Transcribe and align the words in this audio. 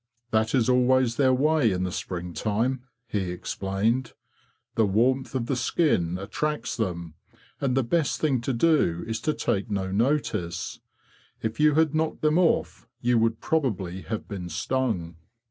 'That 0.31 0.55
is 0.55 0.67
always 0.67 1.17
their 1.17 1.31
way 1.31 1.71
in 1.71 1.83
the 1.83 1.91
spring 1.91 2.33
time,"' 2.33 2.81
he 3.05 3.29
explained.'' 3.29 4.13
The 4.73 4.87
warmth 4.87 5.35
of 5.35 5.45
the 5.45 5.55
skin 5.55 6.17
attracts 6.17 6.75
them, 6.75 7.13
and 7.59 7.77
the 7.77 7.83
best 7.83 8.19
thing 8.19 8.41
to 8.41 8.51
do 8.51 9.03
is 9.05 9.19
to 9.21 9.33
take 9.35 9.69
no 9.69 9.91
notice. 9.91 10.79
If 11.43 11.59
you 11.59 11.75
had 11.75 11.93
knocked 11.93 12.21
them 12.23 12.39
off 12.39 12.87
you 12.99 13.19
would 13.19 13.41
probably 13.41 14.01
have 14.01 14.27
been 14.27 14.49
stung." 14.49 15.17